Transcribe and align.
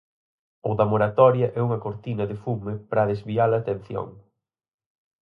O 0.69 0.71
da 0.79 0.89
moratoria 0.91 1.47
é 1.59 1.59
unha 1.67 1.81
cortina 1.85 2.23
de 2.31 2.39
fume 2.43 2.73
para 2.89 3.09
desviar 3.11 3.49
a 3.51 3.59
atención. 3.61 4.07